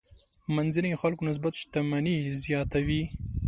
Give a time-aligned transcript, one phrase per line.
[0.55, 3.01] منځنيو خلکو نسبت شتمني زیاته وي.